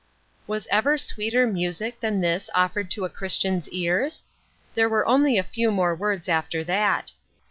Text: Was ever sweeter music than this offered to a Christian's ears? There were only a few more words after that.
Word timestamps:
Was 0.47 0.67
ever 0.71 0.97
sweeter 0.97 1.45
music 1.45 1.99
than 1.99 2.21
this 2.21 2.49
offered 2.55 2.89
to 2.89 3.05
a 3.05 3.09
Christian's 3.11 3.69
ears? 3.69 4.23
There 4.73 4.89
were 4.89 5.05
only 5.05 5.37
a 5.37 5.43
few 5.43 5.69
more 5.69 5.93
words 5.93 6.27
after 6.27 6.63
that. 6.63 7.11